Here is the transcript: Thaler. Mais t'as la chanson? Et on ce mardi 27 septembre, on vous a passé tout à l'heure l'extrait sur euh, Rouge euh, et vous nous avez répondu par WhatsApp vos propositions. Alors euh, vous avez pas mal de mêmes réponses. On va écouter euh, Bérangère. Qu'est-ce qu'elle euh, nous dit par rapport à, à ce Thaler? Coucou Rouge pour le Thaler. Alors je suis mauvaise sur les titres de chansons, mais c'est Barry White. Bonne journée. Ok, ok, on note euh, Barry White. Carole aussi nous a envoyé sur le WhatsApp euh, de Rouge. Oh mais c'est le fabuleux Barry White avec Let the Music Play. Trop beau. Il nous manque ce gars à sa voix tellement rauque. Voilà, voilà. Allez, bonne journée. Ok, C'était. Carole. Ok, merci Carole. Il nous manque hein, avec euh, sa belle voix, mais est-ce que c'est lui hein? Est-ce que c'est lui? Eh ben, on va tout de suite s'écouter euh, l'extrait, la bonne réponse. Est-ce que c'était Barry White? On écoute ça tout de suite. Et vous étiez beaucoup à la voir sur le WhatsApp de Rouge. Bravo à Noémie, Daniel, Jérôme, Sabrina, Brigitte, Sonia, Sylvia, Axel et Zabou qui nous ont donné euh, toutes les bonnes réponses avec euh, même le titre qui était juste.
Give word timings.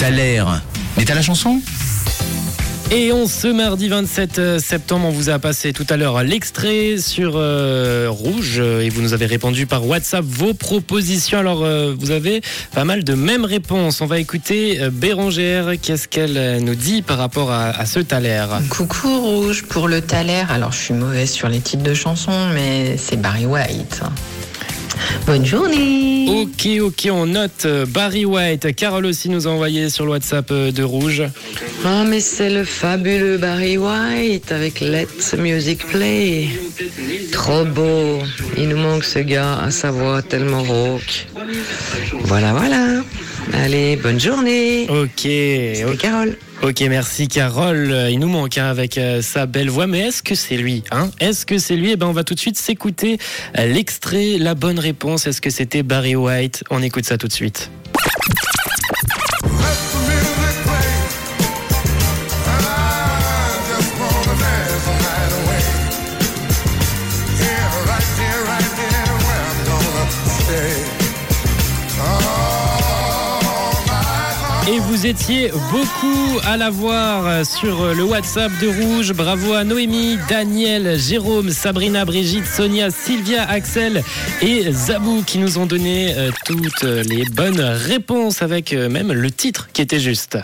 Thaler. 0.00 0.42
Mais 0.96 1.04
t'as 1.04 1.14
la 1.14 1.20
chanson? 1.20 1.60
Et 2.90 3.12
on 3.12 3.26
ce 3.28 3.48
mardi 3.48 3.88
27 3.88 4.58
septembre, 4.58 5.04
on 5.08 5.10
vous 5.10 5.28
a 5.28 5.38
passé 5.38 5.74
tout 5.74 5.84
à 5.90 5.98
l'heure 5.98 6.22
l'extrait 6.22 6.96
sur 6.96 7.34
euh, 7.36 8.06
Rouge 8.08 8.56
euh, 8.60 8.80
et 8.80 8.88
vous 8.88 9.02
nous 9.02 9.12
avez 9.12 9.26
répondu 9.26 9.66
par 9.66 9.86
WhatsApp 9.86 10.24
vos 10.24 10.54
propositions. 10.54 11.38
Alors 11.38 11.64
euh, 11.64 11.94
vous 11.96 12.12
avez 12.12 12.40
pas 12.74 12.84
mal 12.84 13.04
de 13.04 13.12
mêmes 13.12 13.44
réponses. 13.44 14.00
On 14.00 14.06
va 14.06 14.18
écouter 14.18 14.80
euh, 14.80 14.88
Bérangère. 14.90 15.72
Qu'est-ce 15.82 16.08
qu'elle 16.08 16.38
euh, 16.38 16.60
nous 16.60 16.74
dit 16.74 17.02
par 17.02 17.18
rapport 17.18 17.50
à, 17.52 17.66
à 17.68 17.84
ce 17.84 18.00
Thaler? 18.00 18.46
Coucou 18.70 19.20
Rouge 19.20 19.64
pour 19.68 19.86
le 19.86 20.00
Thaler. 20.00 20.44
Alors 20.48 20.72
je 20.72 20.78
suis 20.78 20.94
mauvaise 20.94 21.30
sur 21.30 21.50
les 21.50 21.60
titres 21.60 21.82
de 21.84 21.94
chansons, 21.94 22.48
mais 22.54 22.96
c'est 22.96 23.20
Barry 23.20 23.44
White. 23.44 24.00
Bonne 25.30 25.46
journée. 25.46 26.26
Ok, 26.28 26.66
ok, 26.80 27.08
on 27.12 27.26
note 27.26 27.64
euh, 27.64 27.86
Barry 27.86 28.24
White. 28.24 28.74
Carole 28.74 29.06
aussi 29.06 29.28
nous 29.28 29.46
a 29.46 29.50
envoyé 29.52 29.88
sur 29.88 30.04
le 30.04 30.10
WhatsApp 30.10 30.50
euh, 30.50 30.72
de 30.72 30.82
Rouge. 30.82 31.22
Oh 31.84 32.02
mais 32.04 32.18
c'est 32.18 32.50
le 32.50 32.64
fabuleux 32.64 33.38
Barry 33.38 33.78
White 33.78 34.50
avec 34.50 34.80
Let 34.80 35.06
the 35.06 35.34
Music 35.38 35.86
Play. 35.86 36.48
Trop 37.30 37.64
beau. 37.64 38.18
Il 38.58 38.70
nous 38.70 38.76
manque 38.76 39.04
ce 39.04 39.20
gars 39.20 39.60
à 39.60 39.70
sa 39.70 39.92
voix 39.92 40.20
tellement 40.20 40.64
rauque. 40.64 41.28
Voilà, 42.24 42.52
voilà. 42.52 43.04
Allez, 43.52 43.96
bonne 43.96 44.20
journée. 44.20 44.86
Ok, 44.88 45.10
C'était. 45.22 45.96
Carole. 45.98 46.36
Ok, 46.62 46.80
merci 46.82 47.26
Carole. 47.26 48.08
Il 48.10 48.18
nous 48.18 48.28
manque 48.28 48.58
hein, 48.58 48.66
avec 48.66 48.98
euh, 48.98 49.22
sa 49.22 49.46
belle 49.46 49.70
voix, 49.70 49.86
mais 49.86 50.00
est-ce 50.00 50.22
que 50.22 50.34
c'est 50.34 50.56
lui 50.56 50.84
hein? 50.90 51.10
Est-ce 51.18 51.46
que 51.46 51.58
c'est 51.58 51.74
lui? 51.76 51.92
Eh 51.92 51.96
ben, 51.96 52.06
on 52.06 52.12
va 52.12 52.22
tout 52.22 52.34
de 52.34 52.40
suite 52.40 52.58
s'écouter 52.58 53.18
euh, 53.58 53.66
l'extrait, 53.66 54.36
la 54.38 54.54
bonne 54.54 54.78
réponse. 54.78 55.26
Est-ce 55.26 55.40
que 55.40 55.50
c'était 55.50 55.82
Barry 55.82 56.16
White? 56.16 56.62
On 56.70 56.82
écoute 56.82 57.06
ça 57.06 57.16
tout 57.18 57.28
de 57.28 57.32
suite. 57.32 57.70
Et 74.68 74.78
vous 74.78 75.06
étiez 75.06 75.50
beaucoup 75.72 76.38
à 76.44 76.56
la 76.56 76.70
voir 76.70 77.44
sur 77.44 77.94
le 77.94 78.04
WhatsApp 78.04 78.52
de 78.60 78.68
Rouge. 78.68 79.12
Bravo 79.12 79.54
à 79.54 79.64
Noémie, 79.64 80.18
Daniel, 80.28 80.98
Jérôme, 80.98 81.50
Sabrina, 81.50 82.04
Brigitte, 82.04 82.46
Sonia, 82.46 82.90
Sylvia, 82.90 83.48
Axel 83.48 84.04
et 84.42 84.70
Zabou 84.70 85.22
qui 85.26 85.38
nous 85.38 85.58
ont 85.58 85.66
donné 85.66 86.14
euh, 86.16 86.30
toutes 86.44 86.82
les 86.82 87.24
bonnes 87.24 87.60
réponses 87.60 88.42
avec 88.42 88.72
euh, 88.72 88.88
même 88.88 89.12
le 89.12 89.30
titre 89.30 89.68
qui 89.72 89.82
était 89.82 90.00
juste. 90.00 90.38